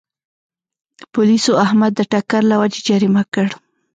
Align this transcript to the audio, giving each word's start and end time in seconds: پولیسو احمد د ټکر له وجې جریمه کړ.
پولیسو 1.13 1.51
احمد 1.65 1.91
د 1.95 2.01
ټکر 2.11 2.41
له 2.51 2.55
وجې 2.61 2.81
جریمه 2.87 3.23
کړ. 3.33 3.47